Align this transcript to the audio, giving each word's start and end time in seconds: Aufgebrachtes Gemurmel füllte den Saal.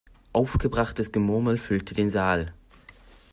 Aufgebrachtes 0.33 1.11
Gemurmel 1.11 1.59
füllte 1.59 1.93
den 1.93 2.09
Saal. 2.09 2.55